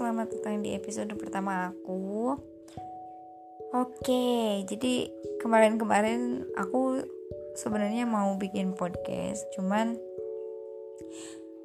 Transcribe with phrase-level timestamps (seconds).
[0.00, 2.32] selamat datang di episode pertama aku.
[3.76, 5.12] Oke, jadi
[5.44, 7.04] kemarin-kemarin aku
[7.52, 10.00] sebenarnya mau bikin podcast, cuman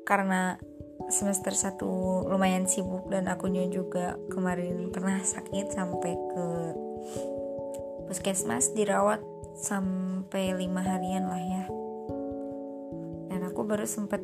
[0.03, 0.59] karena
[1.07, 1.79] semester 1
[2.27, 6.45] lumayan sibuk dan akunya juga kemarin pernah sakit sampai ke
[8.11, 9.23] puskesmas dirawat
[9.55, 11.63] sampai lima harian lah ya
[13.31, 14.19] dan aku baru sempet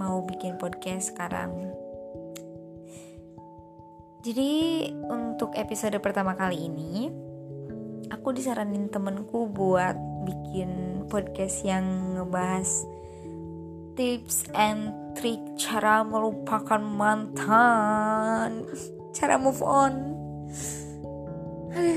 [0.00, 1.83] mau bikin podcast sekarang
[4.24, 7.12] jadi untuk episode pertama kali ini
[8.08, 9.92] aku disaranin temenku buat
[10.24, 12.88] bikin podcast yang ngebahas
[14.00, 18.64] tips and trick cara melupakan mantan,
[19.12, 20.16] cara move on.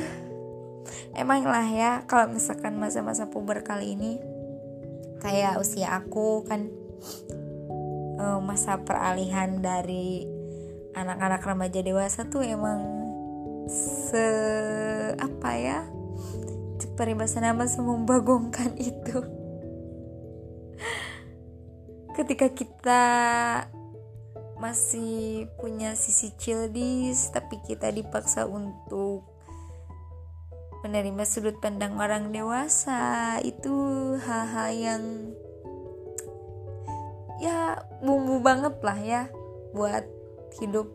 [1.17, 4.20] Emang lah ya kalau misalkan masa-masa puber kali ini
[5.23, 6.70] kayak usia aku kan
[8.19, 10.36] eh, masa peralihan dari
[10.98, 12.81] anak-anak remaja dewasa tuh emang
[13.70, 14.26] se
[15.22, 15.80] apa ya
[16.98, 19.22] peribahasa nama membagongkan itu.
[22.18, 23.03] Ketika kita
[24.58, 29.22] masih punya sisi childish tapi kita dipaksa untuk
[30.81, 33.70] menerima sudut pandang orang dewasa itu
[34.18, 35.03] hal-hal yang
[37.38, 39.22] ya bumbu banget lah ya
[39.78, 40.16] buat
[40.59, 40.88] hidup.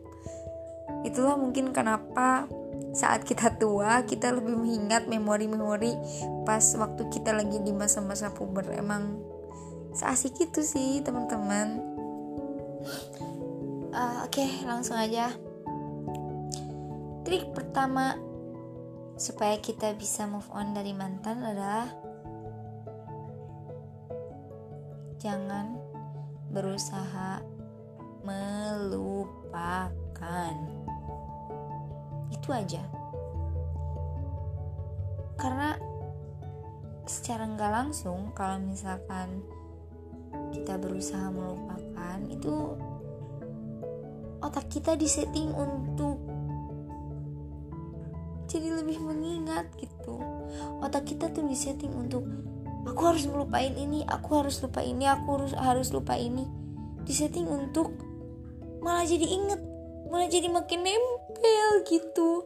[1.03, 2.47] Itulah mungkin kenapa
[2.93, 5.97] saat kita tua kita lebih mengingat memori-memori
[6.45, 8.69] pas waktu kita lagi di masa-masa puber.
[8.73, 9.17] Emang
[9.97, 11.81] seasik itu sih teman-teman.
[13.93, 15.33] Uh, oke okay, langsung aja.
[17.23, 18.19] Trik pertama
[19.15, 21.87] supaya kita bisa move on dari mantan adalah
[25.21, 25.79] jangan
[26.51, 27.39] berusaha
[29.53, 30.55] melupakan.
[32.33, 32.81] Itu aja.
[35.37, 35.77] Karena
[37.05, 39.43] secara nggak langsung kalau misalkan
[40.55, 42.79] kita berusaha melupakan itu
[44.41, 46.17] otak kita disetting untuk
[48.49, 50.17] jadi lebih mengingat gitu.
[50.81, 52.25] Otak kita tuh disetting untuk
[52.85, 56.47] aku harus melupain ini aku harus lupa ini aku harus harus lupa ini.
[57.03, 58.12] Disetting untuk
[58.83, 59.61] malah jadi inget
[60.11, 62.43] malah jadi makin nempel gitu.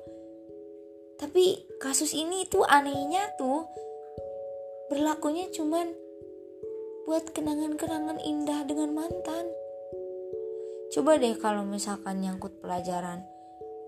[1.17, 3.65] Tapi kasus ini tuh anehnya tuh
[4.93, 5.89] berlakunya cuman
[7.09, 9.49] buat kenangan-kenangan indah dengan mantan.
[10.93, 13.25] Coba deh kalau misalkan nyangkut pelajaran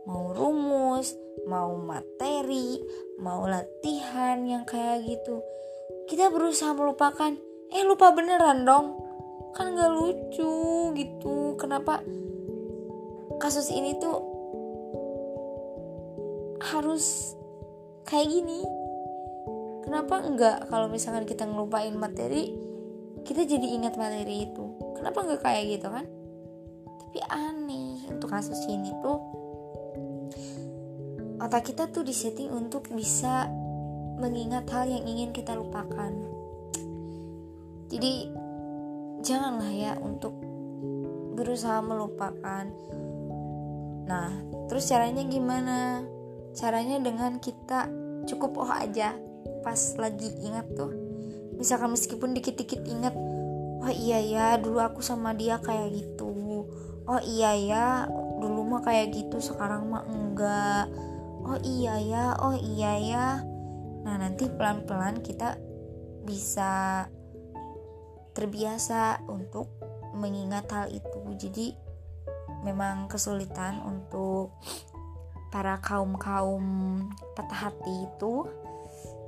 [0.09, 1.13] mau rumus
[1.45, 2.81] mau materi
[3.21, 5.45] mau latihan yang kayak gitu.
[6.09, 7.37] Kita berusaha melupakan
[7.69, 8.97] eh lupa beneran dong
[9.53, 11.53] kan gak lucu gitu.
[11.55, 12.01] Kenapa
[13.39, 14.19] kasus ini tuh
[16.59, 17.33] harus
[18.03, 18.61] kayak gini.
[19.87, 22.53] Kenapa enggak kalau misalkan kita ngelupain materi
[23.23, 24.63] kita jadi ingat materi itu?
[24.99, 26.05] Kenapa enggak kayak gitu kan?
[27.09, 29.17] Tapi aneh untuk kasus ini tuh
[31.39, 33.47] otak kita tuh disetting untuk bisa
[34.19, 36.11] mengingat hal yang ingin kita lupakan.
[37.89, 38.29] Jadi
[39.23, 40.35] janganlah ya untuk
[41.33, 42.67] berusaha melupakan
[44.09, 44.33] Nah,
[44.65, 46.01] terus caranya gimana?
[46.57, 47.85] Caranya dengan kita
[48.25, 49.13] cukup oh aja
[49.61, 50.89] pas lagi ingat tuh.
[51.61, 53.13] Misalkan meskipun dikit-dikit ingat,
[53.85, 56.65] oh iya ya dulu aku sama dia kayak gitu.
[57.05, 57.85] Oh iya ya
[58.41, 60.89] dulu mah kayak gitu sekarang mah enggak.
[61.45, 63.27] Oh iya ya, oh iya ya.
[64.05, 65.57] Nah, nanti pelan-pelan kita
[66.25, 67.05] bisa
[68.37, 69.69] terbiasa untuk
[70.13, 71.19] mengingat hal itu.
[71.35, 71.67] Jadi
[72.63, 74.55] memang kesulitan untuk
[75.49, 76.63] para kaum-kaum
[77.33, 78.45] patah hati itu.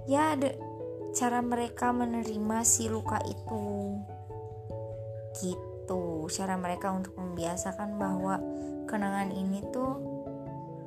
[0.10, 0.54] Ya ada
[1.12, 3.98] cara mereka menerima si luka itu.
[5.40, 6.04] Gitu.
[6.32, 8.40] Cara mereka untuk membiasakan bahwa
[8.88, 9.98] kenangan ini tuh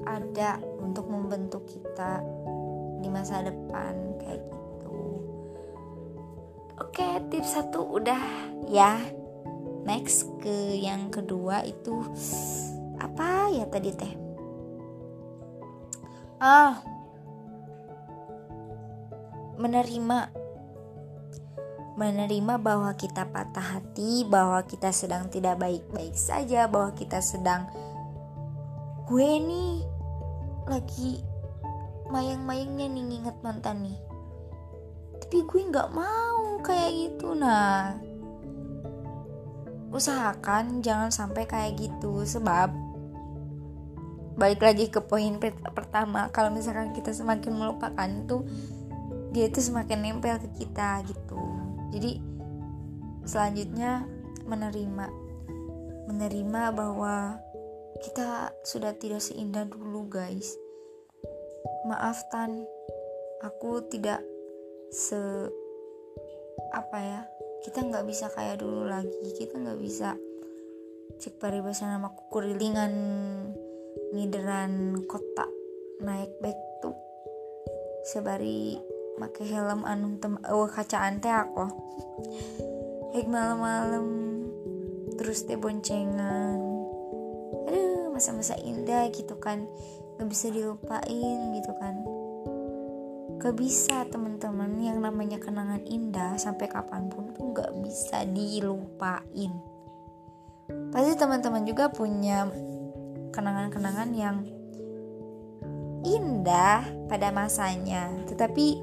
[0.05, 2.21] ada untuk membentuk kita
[3.01, 5.01] di masa depan kayak gitu.
[6.81, 8.21] Oke tips satu udah
[8.69, 8.99] ya
[9.85, 12.01] next ke yang kedua itu
[12.99, 14.13] apa ya tadi teh?
[16.41, 16.81] Ah.
[19.61, 20.19] Menerima.
[21.95, 27.71] Menerima bahwa kita patah hati bahwa kita sedang tidak baik-baik saja bahwa kita sedang
[29.07, 29.87] gue nih
[30.67, 31.23] lagi
[32.11, 33.99] mayang-mayangnya nih nginget mantan nih.
[35.23, 37.95] Tapi gue nggak mau kayak gitu nah
[39.95, 42.75] usahakan jangan sampai kayak gitu sebab
[44.35, 45.39] balik lagi ke poin
[45.71, 48.43] pertama kalau misalkan kita semakin melupakan tuh
[49.35, 51.43] dia itu semakin nempel ke kita gitu.
[51.91, 52.23] Jadi
[53.27, 54.07] selanjutnya
[54.47, 55.07] menerima.
[56.07, 57.43] Menerima bahwa
[57.99, 60.55] kita sudah tidak seindah dulu guys.
[61.91, 62.63] Maaf tan.
[63.43, 64.23] Aku tidak
[64.95, 65.51] se
[66.71, 67.21] apa ya
[67.65, 69.33] kita nggak bisa kayak dulu lagi.
[69.33, 70.13] Kita nggak bisa
[71.17, 72.93] cek paribasan nama kurilingan
[74.13, 75.49] ngideran kota
[76.05, 76.93] naik back tuh.
[78.05, 78.77] Sebari
[79.17, 81.65] make helm anu tem oh, kacaan teh aku.
[83.17, 84.07] Hek malam-malam
[85.17, 86.61] terus teh boncengan.
[87.65, 89.65] Aduh masa-masa indah gitu kan.
[90.21, 92.24] Gak bisa dilupain gitu kan
[93.45, 99.53] gak bisa teman-teman yang namanya kenangan indah sampai kapan pun tuh gak bisa dilupain
[100.89, 102.49] pasti teman-teman juga punya
[103.35, 104.37] kenangan-kenangan yang
[106.05, 108.79] indah pada masanya, tetapi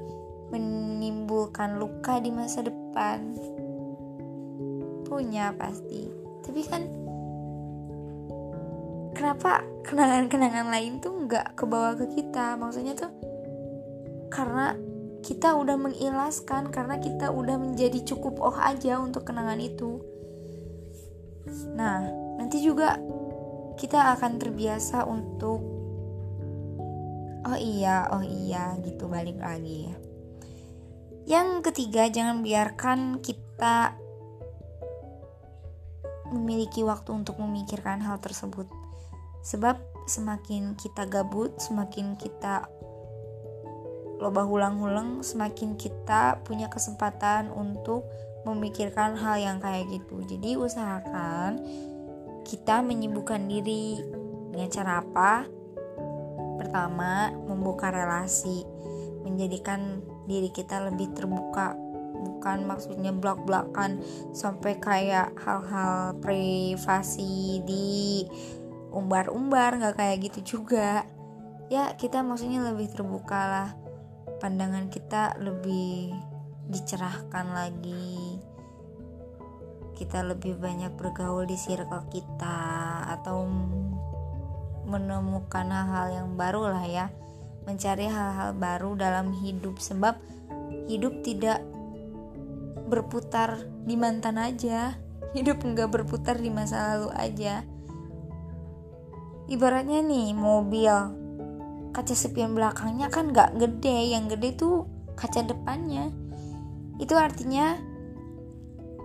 [0.50, 3.32] menimbulkan luka di masa depan.
[5.06, 6.10] Punya pasti,
[6.42, 6.82] tapi kan
[9.14, 12.58] kenapa kenangan-kenangan lain tuh nggak kebawa ke kita?
[12.58, 13.12] Maksudnya tuh
[14.32, 14.74] karena
[15.20, 20.00] kita udah mengilaskan, karena kita udah menjadi cukup oh aja untuk kenangan itu.
[21.76, 22.08] Nah,
[22.40, 22.96] nanti juga
[23.76, 25.60] kita akan terbiasa untuk
[27.42, 29.96] oh iya oh iya gitu balik lagi ya
[31.26, 33.98] yang ketiga jangan biarkan kita
[36.30, 38.66] memiliki waktu untuk memikirkan hal tersebut
[39.42, 42.66] sebab semakin kita gabut semakin kita
[44.22, 48.06] loba hulang-hulang semakin kita punya kesempatan untuk
[48.46, 51.58] memikirkan hal yang kayak gitu jadi usahakan
[52.46, 53.98] kita menyibukkan diri
[54.52, 55.46] dengan cara apa?
[56.60, 58.62] Pertama, membuka relasi,
[59.24, 61.74] menjadikan diri kita lebih terbuka,
[62.22, 63.98] bukan maksudnya blok-blokan
[64.36, 68.22] sampai kayak hal-hal privasi di
[68.92, 71.08] umbar-umbar nggak kayak gitu juga.
[71.72, 73.68] Ya, kita maksudnya lebih terbuka lah.
[74.42, 76.10] Pandangan kita lebih
[76.66, 78.42] dicerahkan lagi.
[79.94, 82.58] Kita lebih banyak bergaul di circle kita
[83.06, 83.46] atau
[84.82, 87.06] menemukan hal-hal yang baru lah ya.
[87.70, 90.18] Mencari hal-hal baru dalam hidup sebab
[90.90, 91.62] hidup tidak
[92.90, 94.98] berputar di mantan aja.
[95.38, 97.62] Hidup nggak berputar di masa lalu aja.
[99.46, 101.21] Ibaratnya nih mobil
[101.92, 106.08] kaca spion belakangnya kan nggak gede yang gede tuh kaca depannya.
[106.96, 107.76] Itu artinya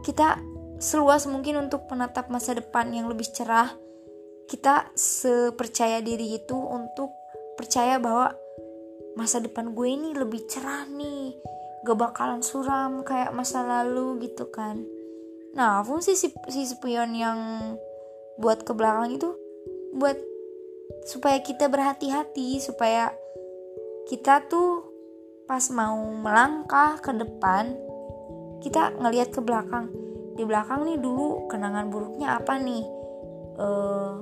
[0.01, 0.39] kita
[0.79, 3.73] seluas mungkin untuk menatap masa depan yang lebih cerah
[4.47, 7.11] kita sepercaya diri itu untuk
[7.59, 8.31] percaya bahwa
[9.19, 11.35] masa depan gue ini lebih cerah nih
[11.83, 14.79] gak bakalan suram kayak masa lalu gitu kan.
[15.51, 17.39] Nah fungsi si, si spion yang
[18.39, 19.35] buat ke belakang itu
[19.91, 20.15] buat
[21.07, 23.11] supaya kita berhati-hati supaya
[24.07, 24.87] kita tuh
[25.47, 27.75] pas mau melangkah ke depan
[28.59, 29.87] kita ngelihat ke belakang.
[30.35, 32.83] Di belakang nih dulu kenangan buruknya apa nih?
[33.57, 34.21] Uh,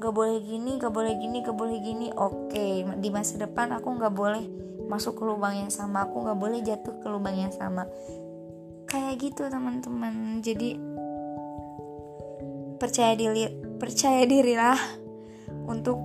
[0.00, 2.08] gak boleh gini gak boleh gini gak boleh gini.
[2.14, 4.44] Oke di masa depan aku gak boleh
[4.86, 7.88] masuk ke lubang yang sama aku gak boleh jatuh ke lubang yang sama.
[8.86, 10.40] Kayak gitu teman-teman.
[10.44, 10.78] Jadi
[12.76, 13.48] percaya diri
[13.80, 15.05] percaya dirilah
[15.66, 15.98] untuk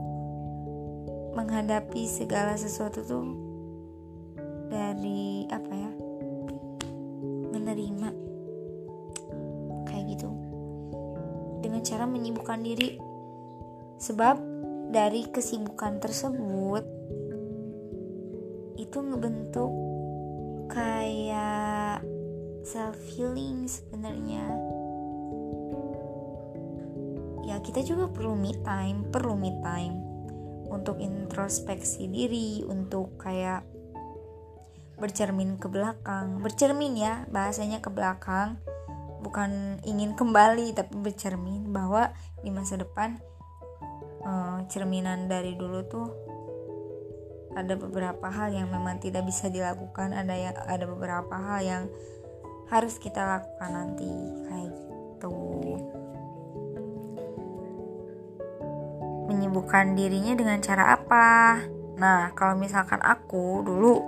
[1.38, 3.25] menghadapi segala sesuatu tuh
[4.68, 5.91] dari apa ya
[7.56, 8.32] menerima
[11.72, 12.89] dengan cara menyibukkan diri.
[14.01, 14.38] Sebab
[14.94, 16.84] dari kesibukan tersebut
[18.77, 19.72] itu ngebentuk
[20.70, 22.06] kayak
[22.62, 24.71] self healing sebenarnya.
[27.62, 29.96] Kita juga perlu me time, perlu me time
[30.72, 33.68] untuk introspeksi diri, untuk kayak
[35.01, 38.62] bercermin ke belakang, bercermin ya bahasanya ke belakang.
[39.22, 42.10] Bukan ingin kembali tapi bercermin bahwa
[42.41, 43.22] di masa depan
[44.25, 46.08] uh, cerminan dari dulu tuh
[47.53, 50.15] ada beberapa hal yang memang tidak bisa dilakukan.
[50.15, 51.84] Ada yang ada beberapa hal yang
[52.72, 54.10] harus kita lakukan nanti
[54.48, 55.36] kayak gitu
[59.32, 61.64] menyibukkan dirinya dengan cara apa?
[61.96, 64.04] Nah kalau misalkan aku dulu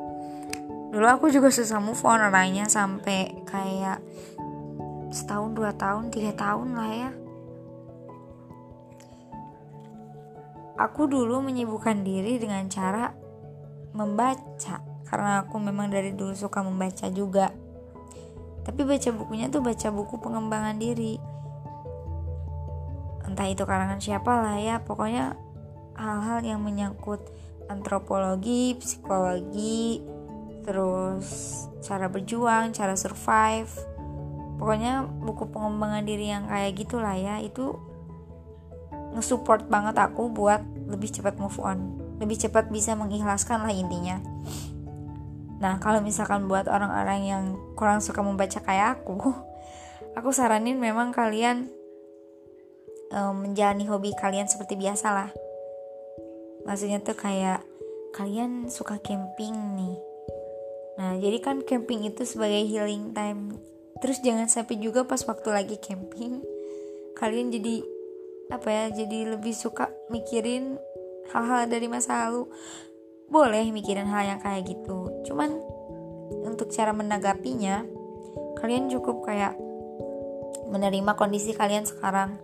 [0.91, 4.03] dulu aku juga susah move on orangnya sampai kayak
[5.09, 7.11] setahun dua tahun tiga tahun lah ya.
[10.83, 13.15] Aku dulu menyibukkan diri dengan cara
[13.95, 17.53] membaca karena aku memang dari dulu suka membaca juga.
[18.67, 21.32] Tapi baca bukunya tuh baca buku pengembangan diri
[23.33, 25.33] entah itu karangan siapa lah ya pokoknya
[25.97, 27.21] hal-hal yang menyangkut
[27.69, 30.03] antropologi, psikologi,
[30.65, 31.27] terus
[31.83, 33.71] cara berjuang, cara survive.
[34.57, 37.75] Pokoknya buku pengembangan diri yang kayak gitulah ya, itu
[39.13, 44.17] ngesupport banget aku buat lebih cepat move on, lebih cepat bisa mengikhlaskan lah intinya.
[45.61, 47.43] Nah, kalau misalkan buat orang-orang yang
[47.77, 49.31] kurang suka membaca kayak aku,
[50.17, 51.71] aku saranin memang kalian
[53.13, 55.29] um, menjalani hobi kalian seperti biasa lah.
[56.65, 57.61] Maksudnya tuh kayak
[58.17, 59.97] kalian suka camping nih.
[60.97, 63.57] Nah, jadi kan camping itu sebagai healing time.
[64.01, 66.43] Terus jangan sampai juga pas waktu lagi camping
[67.15, 67.85] kalian jadi
[68.51, 68.85] apa ya?
[68.91, 70.75] Jadi lebih suka mikirin
[71.31, 72.49] hal-hal dari masa lalu
[73.33, 75.57] boleh mikirin hal yang kayak gitu cuman
[76.45, 77.81] untuk cara menanggapinya
[78.61, 79.57] kalian cukup kayak
[80.69, 82.37] menerima kondisi kalian sekarang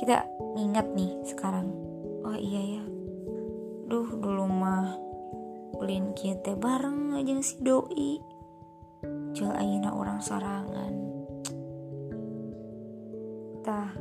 [0.00, 0.24] kita
[0.56, 1.68] ingat nih sekarang.
[2.24, 2.84] Oh iya ya.
[3.84, 4.96] Duh dulu mah
[5.76, 8.16] ulin kita bareng aja si doi.
[9.36, 10.92] Jual ayana orang sorangan.
[13.60, 13.92] Tah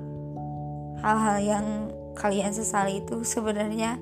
[1.03, 1.65] hal-hal yang
[2.15, 3.99] kalian sesali itu sebenarnya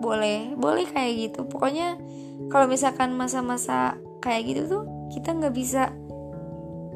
[0.00, 1.44] boleh boleh kayak gitu.
[1.44, 2.00] Pokoknya
[2.48, 5.92] kalau misalkan masa-masa kayak gitu tuh kita nggak bisa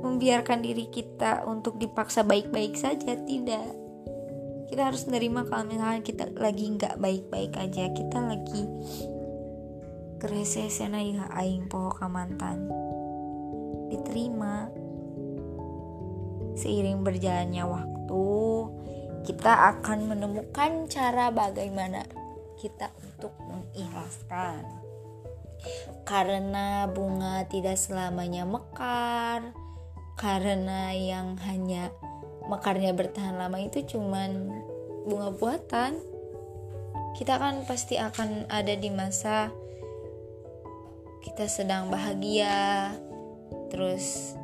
[0.00, 3.68] membiarkan diri kita untuk dipaksa baik-baik saja tidak.
[4.68, 8.62] Kita harus menerima kalau misalnya kita lagi nggak baik-baik aja kita lagi
[10.18, 12.68] keresesena ya aing poho mantan
[13.88, 14.68] diterima.
[16.58, 18.26] Seiring berjalannya waktu
[19.24, 22.02] kita akan menemukan cara bagaimana
[22.58, 24.66] kita untuk mengikhlaskan.
[26.06, 29.54] Karena bunga tidak selamanya mekar
[30.18, 31.94] karena yang hanya
[32.50, 34.50] mekarnya bertahan lama itu cuman
[35.06, 36.02] bunga buatan.
[37.14, 39.54] Kita kan pasti akan ada di masa
[41.22, 42.94] kita sedang bahagia
[43.70, 44.34] terus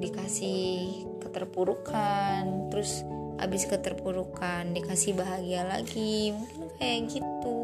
[0.00, 3.04] dikasih keterpurukan terus
[3.40, 6.36] habis keterpurukan dikasih bahagia lagi.
[6.36, 7.56] Mungkin kayak gitu.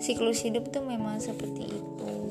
[0.00, 2.25] Siklus hidup tuh memang seperti itu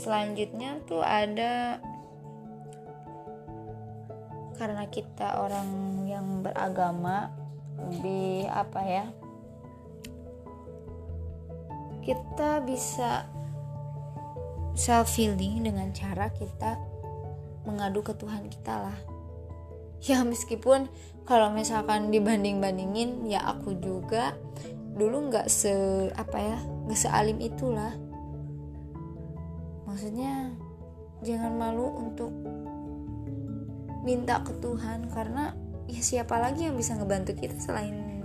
[0.00, 1.76] selanjutnya tuh ada
[4.56, 5.68] karena kita orang
[6.08, 7.28] yang beragama
[7.76, 9.06] lebih apa ya
[12.00, 13.28] kita bisa
[14.72, 16.80] self healing dengan cara kita
[17.68, 18.98] mengadu ke Tuhan kita lah.
[20.00, 20.88] Ya meskipun
[21.28, 24.32] kalau misalkan dibanding bandingin ya aku juga
[24.96, 27.92] dulu nggak se apa ya nggak sealim itulah
[29.90, 30.54] maksudnya
[31.26, 32.30] jangan malu untuk
[34.06, 35.52] minta ke Tuhan karena
[35.90, 38.22] ya siapa lagi yang bisa ngebantu kita selain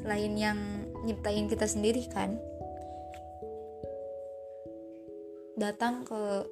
[0.00, 0.58] selain yang
[1.04, 2.40] nyiptain kita sendiri kan?
[5.60, 6.48] Datang ke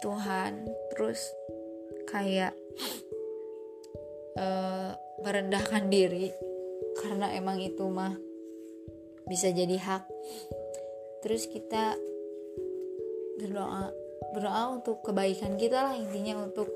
[0.00, 1.20] Tuhan terus
[2.08, 2.54] kayak
[4.38, 6.32] uh, merendahkan diri
[7.02, 8.16] karena emang itu mah
[9.28, 10.04] bisa jadi hak.
[11.20, 12.00] Terus kita
[13.40, 13.88] berdoa
[14.36, 16.68] berdoa untuk kebaikan kita lah intinya untuk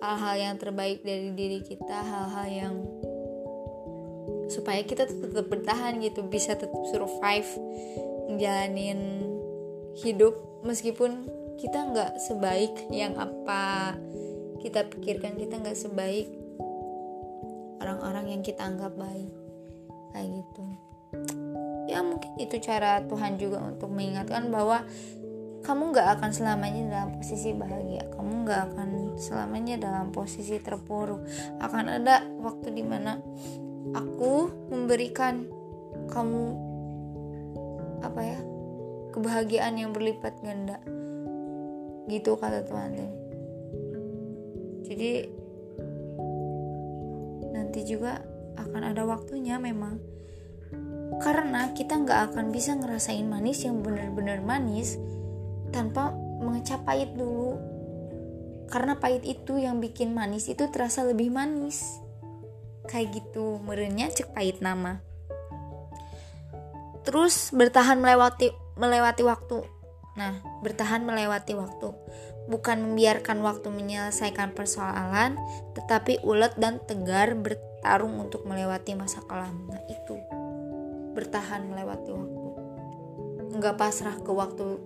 [0.00, 2.74] hal-hal yang terbaik dari diri kita hal-hal yang
[4.46, 7.50] supaya kita tetap bertahan gitu bisa tetap survive
[8.30, 9.26] menjalanin
[9.98, 10.34] hidup.
[10.66, 13.94] Meskipun kita nggak sebaik yang apa
[14.60, 16.26] kita pikirkan kita nggak sebaik
[17.80, 19.30] orang-orang yang kita anggap baik.
[20.14, 20.64] Kayak gitu.
[21.86, 24.82] Ya mungkin itu cara Tuhan juga untuk mengingatkan bahwa
[25.66, 28.06] kamu nggak akan selamanya dalam posisi bahagia.
[28.14, 31.26] Kamu nggak akan selamanya dalam posisi terpuruk.
[31.58, 33.18] Akan ada waktu di mana
[33.90, 35.42] aku memberikan
[36.06, 36.44] kamu
[38.06, 38.38] apa ya
[39.10, 40.78] kebahagiaan yang berlipat ganda.
[42.06, 43.26] Gitu kata Tuhan
[44.86, 45.26] jadi
[47.50, 48.22] nanti juga
[48.54, 49.98] akan ada waktunya memang.
[51.18, 54.94] Karena kita nggak akan bisa ngerasain manis yang benar-benar manis
[55.70, 57.56] tanpa mengecap pahit dulu.
[58.66, 62.02] Karena pahit itu yang bikin manis itu terasa lebih manis.
[62.90, 65.02] Kayak gitu merenya cek pahit nama.
[67.06, 69.62] Terus bertahan melewati melewati waktu.
[70.18, 71.94] Nah, bertahan melewati waktu.
[72.50, 75.38] Bukan membiarkan waktu menyelesaikan persoalan,
[75.74, 79.66] tetapi ulet dan tegar bertarung untuk melewati masa kelam.
[79.70, 80.16] Nah, itu.
[81.14, 82.48] Bertahan melewati waktu.
[83.54, 84.78] Enggak pasrah ke waktu,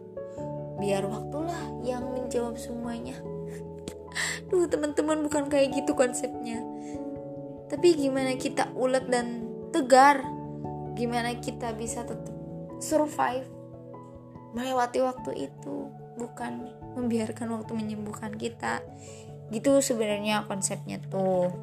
[0.81, 3.15] biar waktulah yang menjawab semuanya.
[4.51, 6.65] Duh, teman-teman bukan kayak gitu konsepnya.
[7.71, 10.25] Tapi gimana kita ulet dan tegar?
[10.99, 12.35] Gimana kita bisa tetap
[12.83, 13.47] survive
[14.51, 15.77] melewati waktu itu
[16.19, 18.83] bukan membiarkan waktu menyembuhkan kita
[19.55, 21.55] gitu sebenarnya konsepnya tuh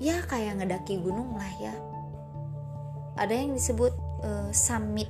[0.00, 1.74] ya kayak ngedaki gunung lah ya
[3.16, 3.92] ada yang disebut
[4.24, 5.08] uh, summit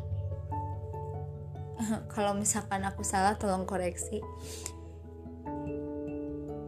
[2.14, 4.20] kalau misalkan aku salah tolong koreksi.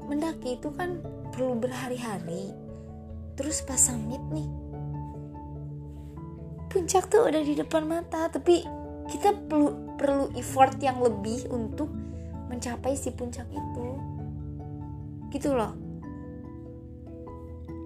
[0.08, 2.52] Mendaki itu kan perlu berhari-hari
[3.36, 4.48] terus pas summit nih.
[6.68, 8.64] Puncak tuh udah di depan mata tapi
[9.08, 11.88] kita perlu perlu effort yang lebih untuk
[12.48, 13.86] mencapai si puncak itu.
[15.32, 15.72] Gitu loh.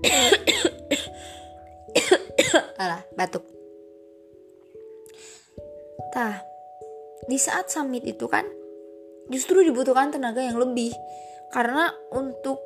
[2.82, 3.46] Alah batuk.
[6.12, 6.51] Tah
[7.26, 8.46] di saat summit itu kan
[9.30, 10.90] justru dibutuhkan tenaga yang lebih.
[11.52, 12.58] Karena untuk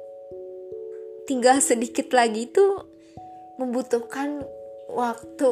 [1.27, 2.65] tinggal sedikit lagi itu
[3.59, 4.47] membutuhkan
[4.87, 5.49] waktu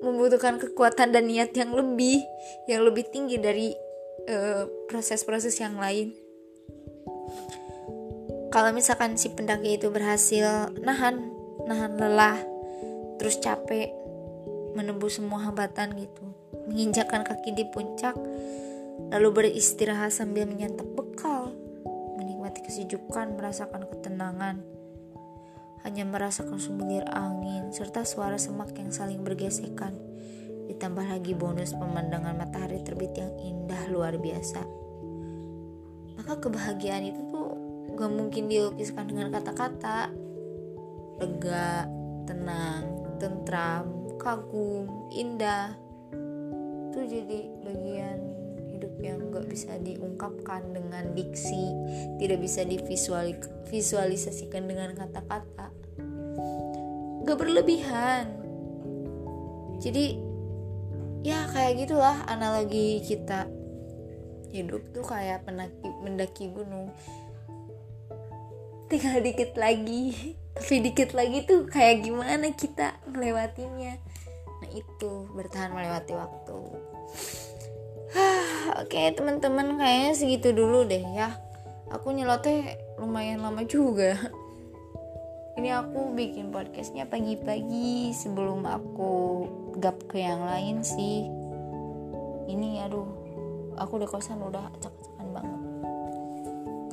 [0.00, 2.22] membutuhkan kekuatan dan niat yang lebih
[2.70, 3.74] yang lebih tinggi dari
[4.24, 6.14] eh, proses-proses uh, yang lain.
[8.48, 11.28] Kalau misalkan si pendaki itu berhasil nahan
[11.68, 12.40] nahan lelah
[13.20, 13.92] terus capek
[14.72, 16.37] menembus semua hambatan gitu
[16.68, 18.14] menginjakkan kaki di puncak
[19.10, 21.56] lalu beristirahat sambil menyantap bekal
[22.20, 24.60] menikmati kesejukan merasakan ketenangan
[25.86, 29.94] hanya merasakan semilir angin serta suara semak yang saling bergesekan.
[30.68, 34.60] Ditambah lagi bonus pemandangan matahari terbit yang indah luar biasa.
[36.18, 37.48] Maka kebahagiaan itu tuh
[37.94, 40.12] gak mungkin dilukiskan dengan kata-kata.
[41.18, 41.88] Lega,
[42.28, 42.84] tenang,
[43.16, 45.72] tentram, kagum, indah.
[46.88, 48.18] Itu jadi bagian
[48.72, 51.68] hidup yang gak bisa diungkapkan dengan diksi,
[52.16, 55.68] tidak bisa divisualisasikan dengan kata-kata.
[57.28, 58.24] Gak berlebihan.
[59.84, 60.16] Jadi
[61.26, 63.44] ya kayak gitulah analogi kita.
[64.48, 66.88] Hidup tuh kayak pendaki mendaki gunung.
[68.88, 70.32] Tinggal dikit lagi.
[70.58, 73.94] Tapi dikit lagi tuh kayak gimana kita melewatinya
[74.72, 76.58] itu bertahan melewati waktu.
[78.80, 81.36] Oke okay, teman-teman kayaknya segitu dulu deh ya.
[81.88, 84.16] Aku nyeloteh lumayan lama juga.
[85.58, 89.12] Ini aku bikin podcastnya pagi-pagi sebelum aku
[89.82, 91.26] gap ke yang lain sih.
[92.46, 93.08] Ini aduh
[93.74, 95.60] aku udah kosan udah acak-acakan banget.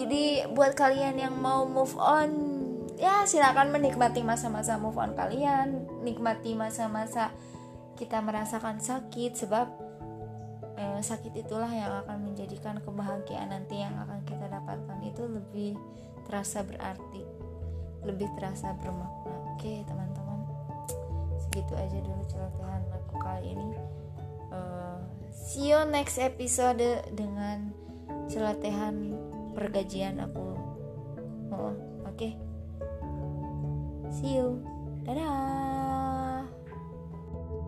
[0.02, 2.30] Jadi buat kalian yang mau move on
[2.96, 7.36] ya silakan menikmati masa-masa move on kalian nikmati masa-masa
[7.96, 9.68] kita merasakan sakit sebab
[10.76, 15.72] eh, sakit itulah yang akan menjadikan kebahagiaan nanti yang akan kita dapatkan itu lebih
[16.28, 17.46] terasa berarti
[18.06, 19.34] lebih terasa bermakna.
[19.58, 20.40] Oke teman-teman.
[21.42, 23.68] Segitu aja dulu celotehan aku kali ini.
[24.54, 25.02] Uh,
[25.34, 26.86] see you next episode
[27.18, 27.74] dengan
[28.30, 29.18] celotehan
[29.58, 30.54] pergajian aku.
[31.50, 31.74] Oh,
[32.06, 32.14] oke.
[32.14, 32.34] Okay.
[34.16, 34.62] see you.
[35.06, 35.85] Dadah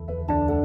[0.08, 0.57] you